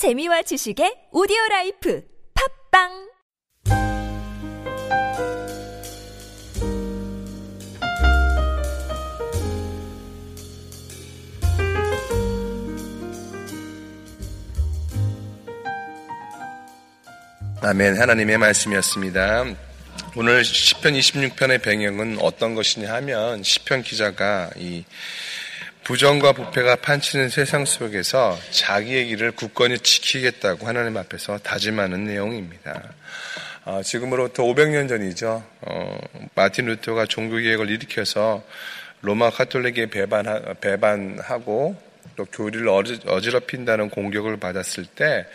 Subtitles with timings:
[0.00, 2.02] 재미와 지식의 오디오 라이프
[2.72, 2.88] 팝빵
[17.60, 18.00] 아멘.
[18.00, 19.44] 하나님의 말씀이었습니다.
[20.16, 24.82] 오늘 10편 26편의 배경은 어떤 것이냐 하면 10편 기자가 이
[25.90, 32.80] 부정과 부패가 판치는 세상 속에서 자기의 길을 굳건히 지키겠다고 하나님 앞에서 다짐하는 내용입니다.
[33.64, 35.42] 어, 지금으로부터 500년 전이죠.
[35.62, 35.98] 어,
[36.36, 38.44] 마틴 루터가 종교개혁을 일으켜서
[39.00, 41.74] 로마 카톨릭에 배반, 배반하고
[42.14, 45.26] 또 교리를 어지럽힌다는 공격을 받았을 때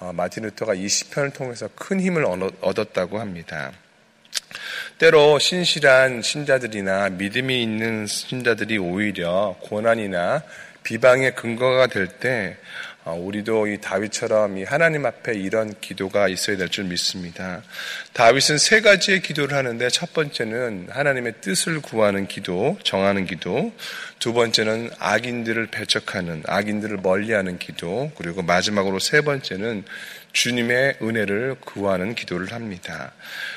[0.00, 2.24] 어, 마틴 루터가 이 시편을 통해서 큰 힘을
[2.62, 3.72] 얻었다고 합니다.
[4.98, 10.42] 때로 신실한 신자들이나 믿음이 있는 신자들이 오히려 고난이나
[10.82, 16.84] 비방의 근거가 될때 어, 우리도 이 다윗처럼 이 하나님 앞에 이런 기도가 있어야 될 줄
[16.84, 17.62] 믿습니다.
[18.12, 23.72] 다윗은 세 가지의 기도를 하는데 첫 번째는 하나님의 뜻을 구하는 기도, 정하는 기도.
[24.18, 28.10] 두 번째는 악인들을 배척하는, 악인들을 멀리하는 기도.
[28.16, 29.84] 그리고 마지막으로 세 번째는
[30.32, 33.12] 주님의 은혜를 구하는 기도를 합니다.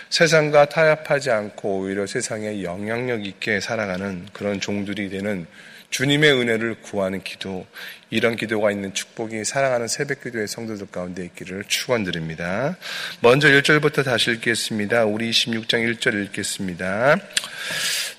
[0.09, 5.45] 세상과 타협하지 않고 오히려 세상에 영향력 있게 살아가는 그런 종들이 되는
[5.91, 7.65] 주님의 은혜를 구하는 기도,
[8.09, 12.77] 이런 기도가 있는 축복이 사랑하는 새벽 기도의 성도들 가운데 있기를 축원드립니다.
[13.21, 15.05] 먼저 1절부터 다시 읽겠습니다.
[15.05, 17.17] 우리 26장 1절 읽겠습니다.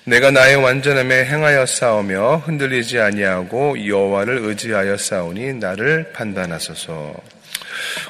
[0.05, 7.15] 내가 나의 완전함에 행하여 싸우며 흔들리지 아니하고 여호와를 의지하여 싸우니 나를 판단하소서.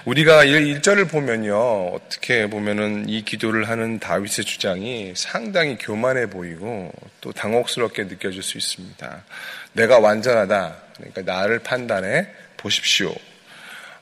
[0.06, 1.94] 우리가 1절을 보면요.
[1.94, 9.24] 어떻게 보면은 이 기도를 하는 다윗의 주장이 상당히 교만해 보이고 또 당혹스럽게 느껴질 수 있습니다.
[9.72, 10.76] 내가 완전하다.
[10.98, 13.16] 그러니까 나를 판단해 보십시오.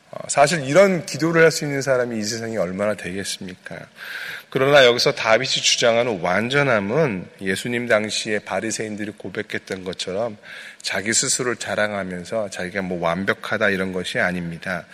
[0.10, 3.78] 어, 사실 이런 기도를 할 수 있는 사람이 이 세상에 얼마나 되겠습니까?
[4.52, 10.36] 그러나 여기서 다윗이 주장하는 완전함은 예수님 당시에 바리새인들이 고백했던 것처럼
[10.82, 14.86] 자기 스스로를 자랑하면서 자기가 뭐 완벽하다 이런 것이 아닙니다.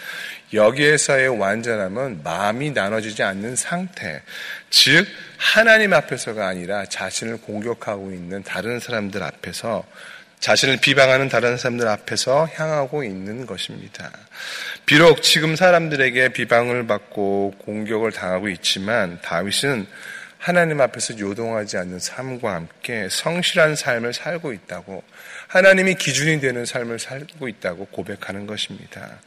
[0.53, 4.22] 여기에서의 완전함은 마음이 나눠지지 않는 상태,
[4.69, 5.07] 즉
[5.38, 9.84] 하나님 앞에서가 아니라 자신을 공격하고 있는 다른 사람들 앞에서
[10.39, 14.11] 자신을 비방하는 다른 사람들 앞에서 향하고 있는 것입니다.
[14.85, 19.87] 비록 지금 사람들에게 비방을 받고 공격을 당하고 있지만 다윗은
[20.37, 25.03] 하나님 앞에서 요동하지 않는 삶과 함께 성실한 삶을 살고 있다고
[25.47, 29.19] 하나님이 기준이 되는 삶을 살고 있다고 고백하는 것입니다.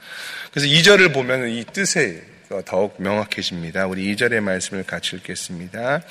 [0.51, 2.23] 그래서 이절을 보면 이 뜻에
[2.65, 3.87] 더욱 명확해집니다.
[3.87, 6.03] 우리 2절의 말씀을 같이 읽겠습니다.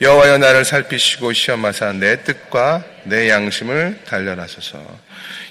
[0.00, 4.80] 여호와여 나를 살피시고 시험하사 내 뜻과 내 양심을 단련하소서.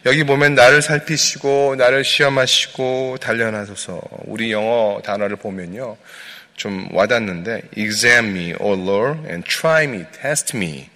[0.06, 4.02] 여기 보면 나를 살피시고 나를 시험하시고 단련하소서.
[4.28, 5.98] 우리 영어 단어를 보면요.
[6.56, 10.90] 좀 와닿는데 examine me, O Lord, and try me, test me.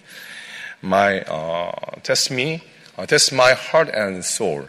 [0.82, 1.70] My uh,
[2.02, 2.62] test me,
[2.98, 4.68] uh, test my heart and soul.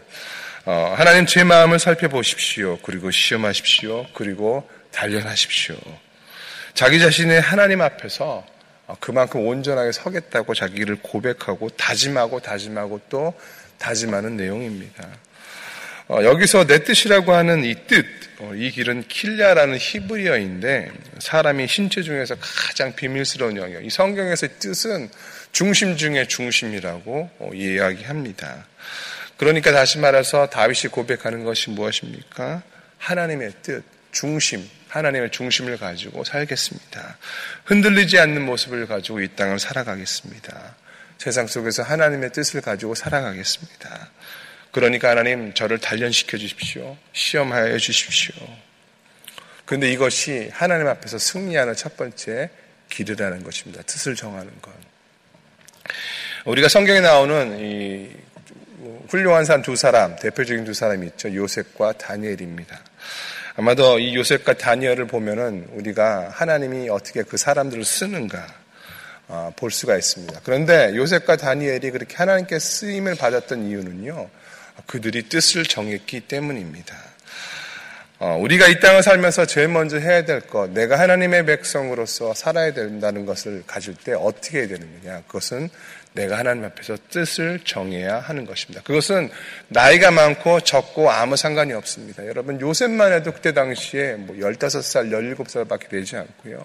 [0.68, 2.80] 어, 하나님 제 마음을 살펴보십시오.
[2.82, 4.04] 그리고 시험하십시오.
[4.12, 5.76] 그리고 단련하십시오.
[6.74, 8.44] 자기 자신의 하나님 앞에서
[8.88, 13.32] 어, 그만큼 온전하게 서겠다고 자기를 고백하고 다짐하고 다짐하고 또
[13.78, 15.08] 다짐하는 내용입니다.
[16.08, 18.04] 어, 여기서 내 뜻이라고 하는 이 뜻,
[18.40, 20.90] 어, 이 길은 킬랴라는 히브리어인데
[21.20, 23.84] 사람이 신체 중에서 가장 비밀스러운 영역.
[23.84, 25.10] 이 성경에서의 뜻은
[25.52, 28.66] 중심 중의 중심이라고 어, 이야기합니다.
[29.36, 32.62] 그러니까 다시 말해서 다윗이 고백하는 것이 무엇입니까?
[32.98, 37.18] 하나님의 뜻, 중심, 하나님의 중심을 가지고 살겠습니다.
[37.64, 40.76] 흔들리지 않는 모습을 가지고 이 땅을 살아가겠습니다.
[41.18, 44.10] 세상 속에서 하나님의 뜻을 가지고 살아가겠습니다.
[44.70, 46.96] 그러니까 하나님 저를 단련시켜 주십시오.
[47.12, 48.34] 시험하여 주십시오.
[49.64, 52.50] 그런데 이것이 하나님 앞에서 승리하는 첫 번째
[52.88, 53.82] 길이라는 것입니다.
[53.82, 54.72] 뜻을 정하는 것.
[56.44, 58.10] 우리가 성경에 나오는 이
[59.08, 61.34] 훌륭한 산두 사람, 대표적인 두 사람이 있죠.
[61.34, 62.78] 요셉과 다니엘입니다.
[63.56, 68.46] 아마도 이 요셉과 다니엘을 보면은 우리가 하나님이 어떻게 그 사람들을 쓰는가
[69.28, 70.40] 어, 볼 수가 있습니다.
[70.44, 74.28] 그런데 요셉과 다니엘이 그렇게 하나님께 쓰임을 받았던 이유는요,
[74.86, 76.94] 그들이 뜻을 정했기 때문입니다.
[78.18, 83.26] 어, 우리가 이 땅을 살면서 제일 먼저 해야 될 것, 내가 하나님의 백성으로서 살아야 된다는
[83.26, 85.22] 것을 가질 때 어떻게 해야 되는 거냐?
[85.26, 85.68] 그것은
[86.14, 88.82] 내가 하나님 앞에서 뜻을 정해야 하는 것입니다.
[88.84, 89.28] 그것은
[89.68, 92.26] 나이가 많고 적고 아무 상관이 없습니다.
[92.26, 96.64] 여러분, 요셉만 해도 그때 당시에 뭐 15살, 17살 밖에 되지 않고요.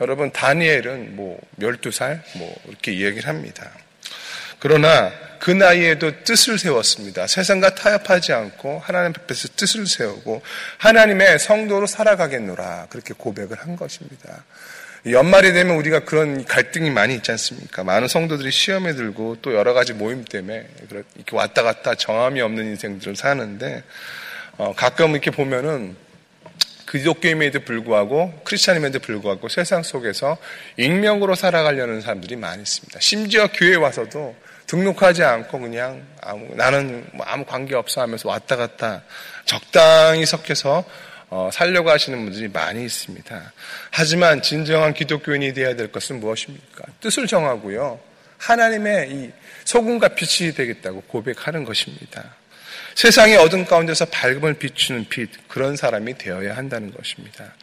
[0.00, 3.72] 여러분, 다니엘은 뭐 12살, 뭐 이렇게 이야기를 합니다.
[4.60, 5.10] 그러나
[5.40, 7.26] 그 나이에도 뜻을 세웠습니다.
[7.26, 10.42] 세상과 타협하지 않고 하나님 앞에서 뜻을 세우고
[10.78, 12.88] 하나님의 성도로 살아가겠노라.
[12.90, 14.44] 그렇게 고백을 한 것입니다.
[15.06, 17.84] 연말이 되면 우리가 그런 갈등이 많이 있지 않습니까?
[17.84, 23.16] 많은 성도들이 시험에 들고 또 여러 가지 모임 때문에 이렇게 왔다 갔다 정함이 없는 인생들을
[23.16, 23.82] 사는데
[24.58, 25.96] 어, 가끔 이렇게 보면은
[26.90, 30.36] 기독교임에도 불구하고 크리스찬임에도 불구하고 세상 속에서
[30.76, 32.98] 익명으로 살아가려는 사람들이 많이 있습니다.
[33.00, 34.34] 심지어 교회 와서도
[34.66, 39.02] 등록하지 않고 그냥 아무, 나는 뭐 아무 관계 없어 하면서 왔다 갔다
[39.44, 40.84] 적당히 섞여서
[41.28, 43.52] 어, 살려고 하시는 분들이 많이 있습니다.
[43.90, 46.84] 하지만 진정한 기독교인이 되어야 될 것은 무엇입니까?
[47.00, 48.00] 뜻을 정하고요.
[48.38, 49.30] 하나님의 이
[49.64, 52.34] 소금과 빛이 되겠다고 고백하는 것입니다.
[52.94, 57.54] 세상의 어둠 가운데서 밝음을 비추는 빛 그런 사람이 되어야 한다는 것입니다.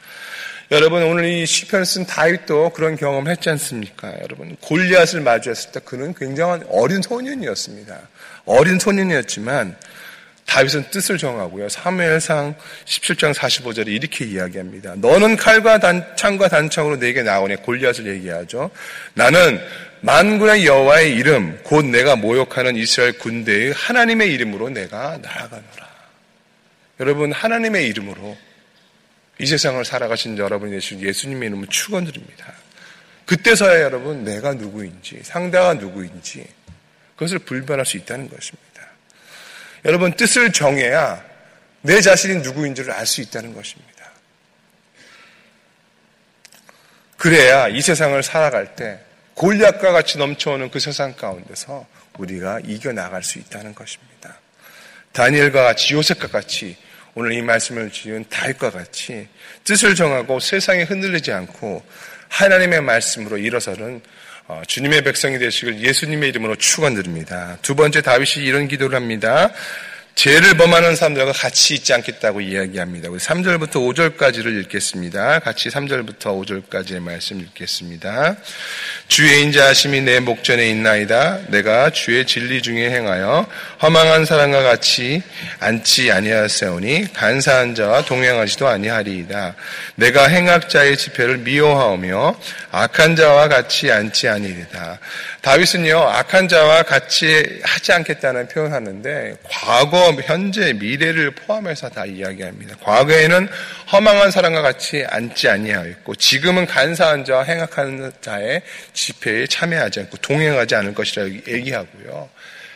[0.69, 4.13] 여러분 오늘 이 시편을 쓴 다윗도 그런 경험을 했지 않습니까?
[4.21, 7.97] 여러분 골리앗을 마주했을 때 그는 굉장한 어린 소년이었습니다.
[8.45, 9.77] 어린 소년이었지만
[10.47, 11.69] 다윗은 뜻을 정하고요.
[11.69, 14.95] 사무엘상 17장 45절에 이렇게 이야기합니다.
[14.95, 17.57] 너는 칼과 단, 창과 단창으로 내게 나오네.
[17.57, 18.71] 골리앗을 얘기하죠.
[19.13, 19.61] 나는
[20.01, 25.87] 만군의 여호와의 이름 곧 내가 모욕하는 이스라엘 군대의 하나님의 이름으로 내가 나아가노라.
[26.99, 28.37] 여러분 하나님의 이름으로
[29.39, 32.53] 이 세상을 살아가신 여러분 예수 예수님의 이름을 축원드립니다.
[33.25, 36.47] 그때서야 여러분 내가 누구인지 상대가 누구인지
[37.15, 38.87] 그것을 불변할 수 있다는 것입니다.
[39.85, 41.23] 여러분 뜻을 정해야
[41.81, 43.87] 내 자신이 누구인지를 알 수 있다는 것입니다.
[47.17, 48.99] 그래야 이 세상을 살아갈 때
[49.37, 51.85] 골리앗과 같이 넘쳐오는 그 세상 가운데서
[52.17, 54.39] 우리가 이겨 나갈 수 있다는 것입니다.
[55.11, 56.75] 다니엘과 같이 요셉과 같이
[57.13, 59.27] 오늘 이 말씀을 지은 다윗과 같이
[59.63, 61.83] 뜻을 정하고 세상에 흔들리지 않고
[62.29, 64.01] 하나님의 말씀으로 일어서는
[64.47, 67.57] 어, 주님의 백성이 되시길 예수님의 이름으로 축원드립니다.
[67.61, 69.51] 두 번째 다윗이 이런 기도를 합니다.
[70.17, 73.07] 죄를 범하는 사람들과 같이 있지 않겠다고 이야기합니다.
[73.07, 75.37] 우리 3절부터 5절까지를 읽겠습니다.
[75.37, 78.35] 같이 3절부터 5절까지의 말씀 읽겠습니다.
[79.07, 81.41] 주의 인자하심이 내 목전에 있나이다.
[81.49, 83.47] 내가 주의 진리 중에 행하여
[83.83, 85.21] 허망한 사람과 같이
[85.59, 89.53] 앉지 아니하세오니 간사한 자와 동행하지도 아니하리이다.
[89.97, 92.39] 내가 행악자의 지폐를 미워하오며
[92.71, 94.99] 악한 자와 같이 앉지 아니리다.
[95.41, 102.75] 다윗은요 악한 자와 같이 하지 않겠다는 표현하는데 과거, 현재, 미래를 포함해서 다 이야기합니다.
[102.83, 103.47] 과거에는
[103.91, 108.61] 허망한 사람과 같이 앉지 아니하였고 지금은 간사한 자와 행악하는 자의
[108.93, 112.29] 집회에 참여하지 않고 동행하지 않을 것이라 얘기하고요.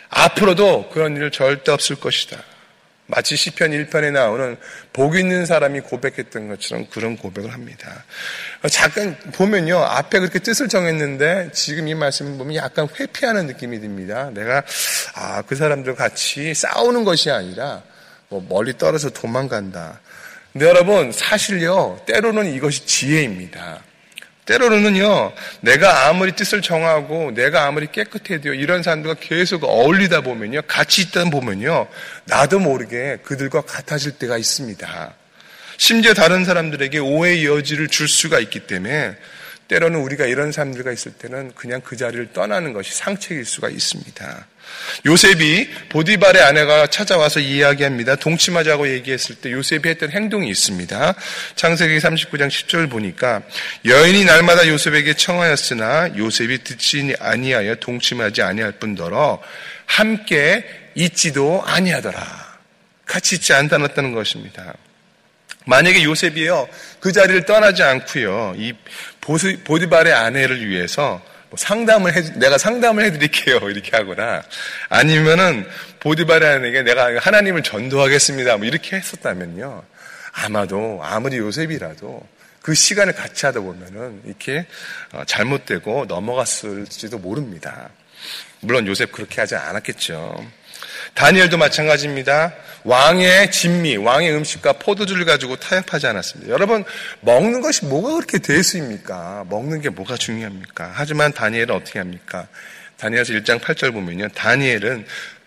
[0.09, 2.37] 앞으로도 그런 일 절대 없을 것이다.
[3.11, 4.55] 마치 시편 1편에 나오는
[4.93, 8.05] 복 있는 사람이 고백했던 것처럼 그런 고백을 합니다.
[8.69, 9.77] 잠깐 보면요.
[9.77, 14.31] 앞에 그렇게 뜻을 정했는데 지금 이 말씀을 보면 약간 회피하는 느낌이 듭니다.
[14.33, 14.63] 내가
[15.15, 17.83] 아, 그 사람들 같이 싸우는 것이 아니라
[18.29, 19.99] 뭐 멀리 떨어져 도망간다.
[20.53, 22.01] 근데 여러분 사실요.
[22.05, 23.83] 때로는 이것이 지혜입니다.
[24.51, 25.31] 때로는요,
[25.61, 31.87] 내가 아무리 뜻을 정하고 내가 아무리 깨끗해도요, 이런 사람들과 계속 어울리다 보면요, 같이 있다 보면요,
[32.25, 35.13] 나도 모르게 그들과 같아질 때가 있습니다.
[35.77, 39.15] 심지어 다른 사람들에게 오해의 여지를 줄 수가 있기 때문에
[39.71, 44.47] 때로는 우리가 이런 사람들과 있을 때는 그냥 그 자리를 떠나는 것이 상책일 수가 있습니다.
[45.05, 48.17] 요셉이 보디발의 아내가 찾아와서 이야기합니다.
[48.17, 51.13] 동침하자고 얘기했을 때 요셉이 했던 행동이 있습니다.
[51.55, 53.43] 창세기 39장 10절 보니까
[53.85, 59.41] 여인이 날마다 요셉에게 청하였으나 요셉이 듣지 아니하여 동침하지 아니할 뿐더러
[59.85, 62.59] 함께 있지도 아니하더라.
[63.05, 64.73] 같이 있지 않다는 것입니다.
[65.65, 66.67] 만약에 요셉이요
[66.99, 68.73] 그 자리를 떠나지 않고요 이
[69.63, 73.57] 보디발의 아내를 위해서 뭐 상담을 해, 내가 상담을 해드릴게요.
[73.69, 74.41] 이렇게 하거나
[74.89, 75.67] 아니면은
[75.99, 78.57] 보디바라에게 내가 하나님을 전도하겠습니다.
[78.57, 79.83] 뭐 이렇게 했었다면요.
[80.31, 82.25] 아마도 아무리 요셉이라도
[82.61, 84.65] 그 시간을 같이 하다 보면은 이렇게
[85.11, 87.89] 어, 잘못되고 넘어갔을지도 모릅니다.
[88.61, 90.45] 물론 요셉 그렇게 하지 않았겠죠.
[91.15, 92.53] 다니엘도 마찬가지입니다.
[92.83, 96.51] 왕의 진미, 왕의 음식과 포도주를 가지고 타협하지 않았습니다.
[96.51, 96.83] 여러분,
[97.21, 99.45] 먹는 것이 뭐가 그렇게 대수입니까?
[99.49, 100.91] 먹는 게 뭐가 중요합니까?
[100.93, 102.47] 하지만 다니엘은 어떻게 합니까?
[102.97, 104.29] 다니엘서 1장 8절 보면요.
[104.29, 105.05] 다니엘은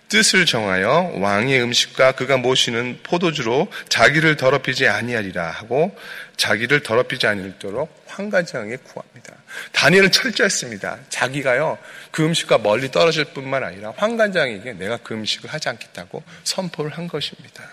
[0.09, 5.97] 뜻을 정하여 왕의 음식과 그가 모시는 포도주로 자기를 더럽히지 아니하리라 하고
[6.37, 9.35] 자기를 더럽히지 아니도록 환관장에 구합니다.
[9.73, 10.99] 다니엘은 철저했습니다.
[11.09, 11.79] 자기가요
[12.11, 17.65] 그 음식과 멀리 떨어질 뿐만 아니라 환관장에게 내가 그 음식을 하지 않겠다고 선포를 한 것입니다.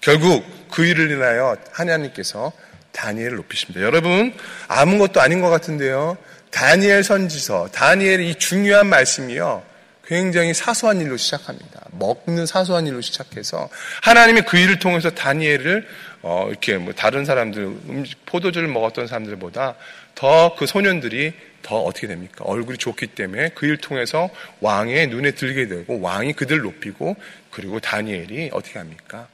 [0.00, 2.52] 결국 그 일을 인하여 하나님께서
[2.92, 3.80] 다니엘을 높이십니다.
[3.82, 4.34] 여러분
[4.68, 6.16] 아무것도 아닌 것 같은데요.
[6.50, 9.62] 다니엘 선지서, 다니엘의 이 중요한 말씀이요.
[10.06, 11.82] 굉장히 사소한 일로 시작합니다.
[11.92, 13.68] 먹는 사소한 일로 시작해서
[14.02, 15.86] 하나님이 그 일을 통해서 다니엘을
[16.22, 19.74] 어, 이렇게 뭐 다른 사람들 음식 포도주를 먹었던 사람들보다
[20.14, 22.44] 더 그 소년들이 더 어떻게 됩니까?
[22.44, 27.16] 얼굴이 좋기 때문에 그 일 통해서 왕의 눈에 들게 되고 왕이 그들 높이고
[27.50, 29.28] 그리고 다니엘이 어떻게 합니까?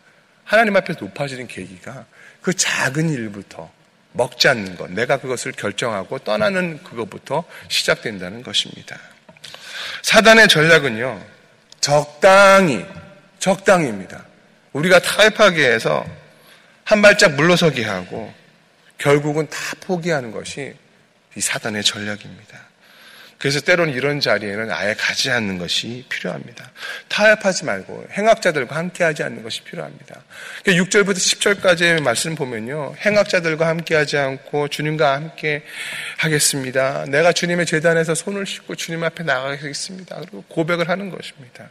[0.45, 2.07] 하나님 앞에서 높아지는 계기가
[2.41, 3.71] 그 작은 일부터
[4.13, 8.99] 먹지 않는 것, 내가 그것을 결정하고 떠나는 그것부터 시작된다는 것입니다.
[10.03, 11.21] 사단의 전략은요,
[11.81, 12.85] 적당히,
[13.39, 14.25] 적당입니다.
[14.73, 16.05] 우리가 타협하게 해서
[16.85, 18.33] 한 발짝 물러서게 하고
[18.99, 20.75] 결국은 다 포기하는 것이
[21.37, 22.72] 이 사단의 전략입니다.
[23.43, 26.71] 그래서 때로는 이런 자리에는 아예 가지 않는 것이 필요합니다.
[27.09, 30.23] 타협하지 말고 행악자들과 함께하지 않는 것이 필요합니다.
[30.63, 32.95] 6절부터 그러니까 10절까지의 말씀 보면요.
[33.05, 35.65] 행악자들과 함께하지 않고 주님과 함께
[36.19, 37.05] 하겠습니다.
[37.09, 40.21] 내가 주님의 재단에서 손을 씻고 주님 앞에 나가겠습니다.
[40.21, 41.69] 그리고 고백을 하는 것입니다.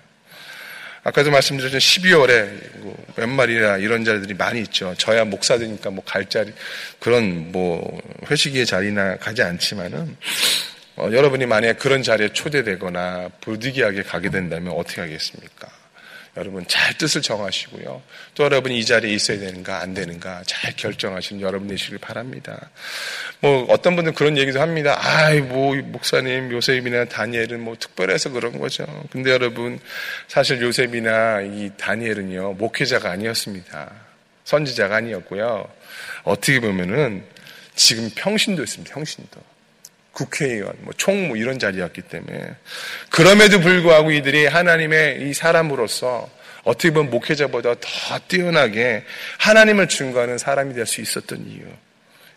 [1.03, 4.93] 아까도 말씀드렸지만 12월에 뭐 웬말이라 이런 자리들이 많이 있죠.
[4.97, 6.53] 저야 목사 되니까 뭐 갈 자리
[6.99, 7.97] 그런 뭐
[8.29, 10.17] 회식의 자리나 가지 않지만은
[10.97, 15.69] 어, 여러분이 만약에 그런 자리에 초대되거나 부득이하게 가게 된다면 어떻게 하겠습니까?
[16.37, 18.01] 여러분 잘 뜻을 정하시고요.
[18.35, 22.69] 또 여러분이 이 자리에 있어야 되는가 안 되는가 잘 결정하시는 여러분 되시길 바랍니다.
[23.41, 24.97] 뭐 어떤 분들은 그런 얘기도 합니다.
[25.01, 28.85] 아이 뭐 목사님 요셉이나 다니엘은 뭐 특별해서 그런 거죠.
[29.11, 29.79] 근데 여러분
[30.29, 33.91] 사실 요셉이나 이 다니엘은요 목회자가 아니었습니다.
[34.45, 35.67] 선지자가 아니었고요.
[36.23, 37.25] 어떻게 보면은
[37.75, 38.93] 지금 평신도 있습니다.
[38.93, 39.50] 평신도.
[40.11, 42.55] 국회의원, 뭐 총무 뭐 이런 자리였기 때문에
[43.09, 46.29] 그럼에도 불구하고 이들이 하나님의 이 사람으로서
[46.63, 49.03] 어떻게 보면 목회자보다 더 뛰어나게
[49.39, 51.61] 하나님을 증거하는 사람이 될 수 있었던 이유.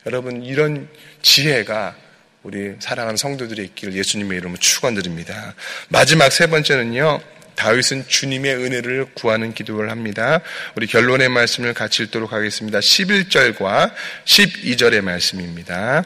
[0.07, 0.89] 여러분 이런
[1.23, 1.97] 지혜가
[2.43, 5.55] 우리 사랑하는 성도들의 있기를 예수님의 이름으로 축원드립니다.
[5.89, 7.21] 마지막 세 번째는요.
[7.55, 10.41] 다윗은 주님의 은혜를 구하는 기도를 합니다.
[10.77, 12.81] 우리 결론의 말씀을 같이 읽도록 하겠습니다.
[12.81, 13.93] 11절과
[14.25, 16.05] 12절의 말씀입니다.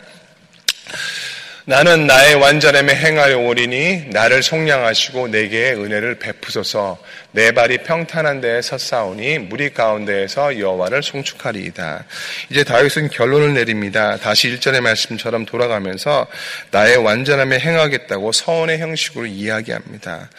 [1.69, 6.97] 나는 나의 완전함에 행하여 오리니 나를 속량하시고 내게 은혜를 베푸소서
[7.33, 12.07] 내 발이 평탄한 데에 섰사오니 무리 가운데에서 여호와를 송축하리이다.
[12.49, 14.17] 이제 다윗은 결론을 내립니다.
[14.17, 16.27] 다시 일전의 말씀처럼 돌아가면서
[16.71, 20.31] 나의 완전함에 행하겠다고 서원의 형식으로 이야기합니다.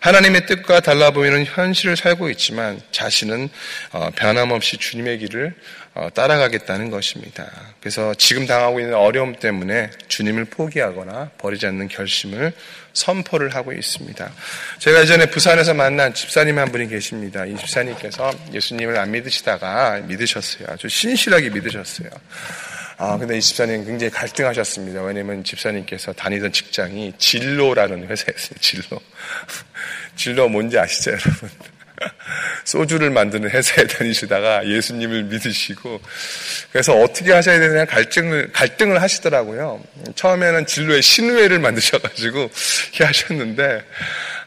[0.00, 3.50] 하나님의 뜻과 달라 보이는 현실을 살고 있지만 자신은
[3.92, 5.54] 어, 변함없이 주님의 길을
[5.98, 7.50] 어, 따라가겠다는 것입니다.
[7.80, 12.52] 그래서 지금 당하고 있는 어려움 때문에 주님을 포기하거나 버리지 않는 결심을
[12.92, 14.32] 선포를 하고 있습니다.
[14.80, 17.46] 제가 예전에 부산에서 만난 집사님 한 분이 계십니다.
[17.46, 20.66] 이 집사님께서 예수님을 안 믿으시다가 믿으셨어요.
[20.70, 22.08] 아주 신실하게 믿으셨어요.
[22.96, 25.02] 아, 근데 이 집사님 굉장히 갈등하셨습니다.
[25.02, 28.58] 왜냐면 집사님께서 다니던 직장이 진로라는 회사였어요.
[28.60, 29.00] 진로.
[30.16, 31.48] 진로 뭔지 아시죠, 여러분?
[32.64, 36.00] 소주를 만드는 회사에 다니시다가 예수님을 믿으시고
[36.72, 39.82] 그래서 어떻게 하셔야 되느냐 갈등을 갈등을 하시더라고요.
[40.14, 42.38] 처음에는 진로의 신회를 만드셔가지고
[42.90, 43.84] 이렇게 하셨는데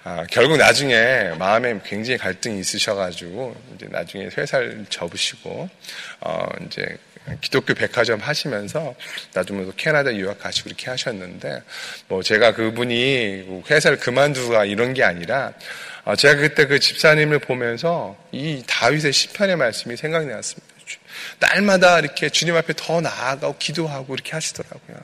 [0.03, 5.69] 아, 결국 나중에 마음에 굉장히 갈등이 있으셔가지고 이제 나중에 회사를 접으시고
[6.21, 6.97] 어, 이제
[7.39, 8.95] 기독교 백화점 하시면서
[9.33, 11.61] 나중에 캐나다 유학 가시고 이렇게 하셨는데
[12.07, 15.53] 뭐 제가 그분이 회사를 그만두가 이런 게 아니라 아,
[16.15, 20.71] 제가 그때 그 집사님을 보면서 이 다윗의 시편의 말씀이 생각이 났습니다.
[21.39, 24.97] 날마다 이렇게 주님 앞에 더 나아가고 기도하고 이렇게 하시더라고요.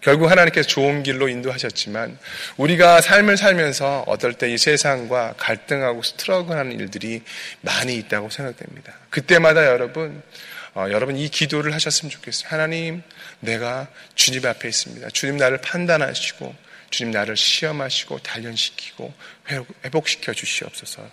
[0.00, 2.18] 결국 하나님께서 좋은 길로 인도하셨지만
[2.58, 7.22] 우리가 삶을 살면서 어떨 때 이 세상과 갈등하고 스트러그하는 일들이
[7.62, 8.92] 많이 있다고 생각됩니다.
[9.08, 10.22] 그때마다 여러분
[10.74, 12.48] 어, 여러분 이 기도를 하셨으면 좋겠어요.
[12.50, 13.02] 하나님,
[13.40, 15.08] 내가 주님 앞에 있습니다.
[15.10, 16.54] 주님 나를 판단하시고
[16.94, 19.12] 주님 나를 시험하시고 단련시키고
[19.84, 21.10] 회복시켜 주시옵소서.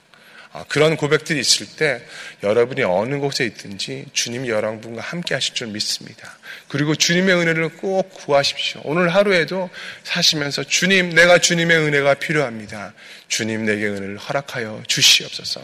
[0.54, 2.06] 아, 그런 고백들이 있을 때
[2.44, 6.38] 여러분이 어느 곳에 있든지 주님이 여러분과 함께 하실 줄 믿습니다.
[6.68, 8.82] 그리고 주님의 은혜를 꼭 구하십시오.
[8.84, 9.72] 오늘 하루에도
[10.04, 12.94] 사시면서 주님, 내가 주님의 은혜가 필요합니다.
[13.28, 15.62] 주님 내게 은혜를 허락하여 주시옵소서.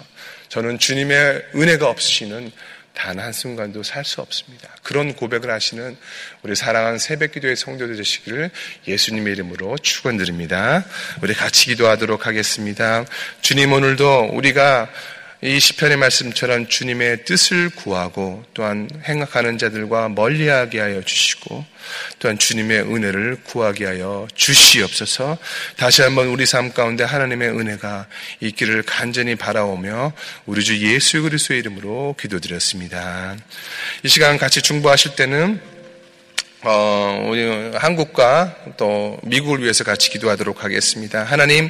[0.50, 2.52] 저는 주님의 은혜가 없으시는
[2.98, 4.70] 단 한순간도 살 수 없습니다.
[4.84, 5.96] 그런 고백을 하시는
[6.42, 8.50] 우리 사랑하는 새벽 기도의 성도들 되시기를
[8.88, 10.84] 예수님의 이름으로 축원드립니다.
[11.22, 13.06] 우리 같이 기도하도록 하겠습니다.
[13.42, 14.90] 주님 오늘도 우리가
[15.42, 21.64] 이 시편의 말씀처럼 주님의 뜻을 구하고 또한 행악하는 자들과 멀리하게 하여 주시고
[22.18, 25.38] 또한 주님의 은혜를 구하게 하여 주시옵소서.
[25.76, 28.08] 다시 한번 우리 삶 가운데 하나님의 은혜가
[28.40, 30.14] 있기를 간절히 바라오며
[30.48, 33.38] 우리 주 예수 그리스도의 이름으로 기도드렸습니다.
[34.04, 35.62] 이 시간 같이 중보하실 때는
[36.64, 41.24] 어, 우리 한국과 또 미국을 위해서 같이 기도하도록 하겠습니다.
[41.24, 41.70] 하나님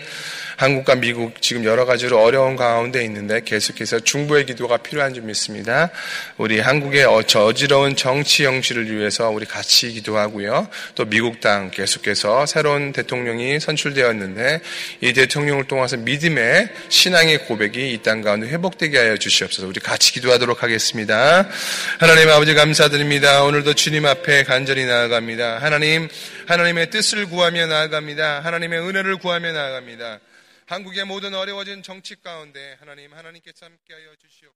[0.57, 5.91] 한국과 미국 지금 여러 가지로 어려운 가운데 있는데 계속해서 중보의 기도가 필요한 줄 믿습니다.
[6.37, 10.67] 우리 한국의 어, 저지러운 정치 형실을 위해서 우리 같이 기도하고요.
[10.95, 14.61] 또 미국 당 계속해서 새로운 대통령이 선출되었는데
[15.01, 19.67] 이 대통령을 통해서 믿음의 신앙의 고백이 이 땅 가운데 회복되게 하여 주시옵소서.
[19.67, 21.47] 우리 같이 기도하도록 하겠습니다.
[21.99, 23.43] 하나님 아버지 감사드립니다.
[23.43, 25.59] 오늘도 주님 앞에 간절히 나아갑니다.
[25.59, 26.07] 하나님,
[26.47, 28.39] 하나님의 뜻을 구하며 나아갑니다.
[28.39, 30.19] 하나님의 은혜를 구하며 나아갑니다.
[30.67, 34.53] 한국의 모든 어려워진 정치 가운데 하나님, 하나님께서 함께하여 주시옵소서.